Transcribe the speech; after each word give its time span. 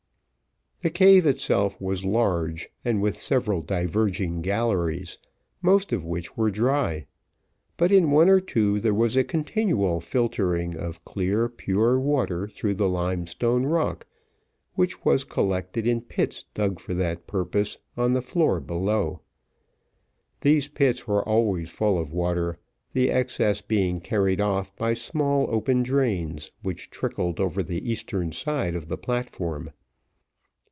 The 0.83 0.89
cave 0.89 1.27
itself 1.27 1.79
was 1.79 2.05
large, 2.05 2.67
and 2.83 3.03
with 3.03 3.19
several 3.19 3.61
diverging 3.61 4.41
galleries, 4.41 5.19
most 5.61 5.93
of 5.93 6.03
which 6.03 6.35
were 6.35 6.49
dry; 6.49 7.05
but 7.77 7.91
in 7.91 8.09
one 8.09 8.27
or 8.29 8.39
two 8.41 8.79
there 8.79 8.91
was 8.95 9.15
a 9.15 9.23
continual 9.23 9.99
filtering 10.01 10.75
of 10.75 11.05
clear 11.05 11.47
pure 11.49 11.99
water 11.99 12.47
through 12.47 12.73
the 12.73 12.89
limestone 12.89 13.67
rock, 13.67 14.07
which 14.73 15.05
was 15.05 15.23
collected 15.23 15.85
in 15.85 16.01
pits 16.01 16.45
dug 16.55 16.79
for 16.79 16.95
that 16.95 17.27
purpose 17.27 17.77
on 17.95 18.13
the 18.13 18.19
floor 18.21 18.59
below; 18.59 19.21
these 20.39 20.67
pits 20.67 21.05
were 21.07 21.21
always 21.29 21.69
full 21.69 21.99
of 21.99 22.11
water, 22.11 22.57
the 22.93 23.11
excess 23.11 23.61
being 23.61 23.99
carried 24.01 24.41
off 24.41 24.75
by 24.77 24.95
small 24.95 25.45
open 25.51 25.83
drains 25.83 26.49
which 26.63 26.89
trickled 26.89 27.39
over 27.39 27.61
the 27.61 27.87
eastern 27.87 28.31
side 28.31 28.73
of 28.73 28.87
the 28.87 28.97
platform. 28.97 29.69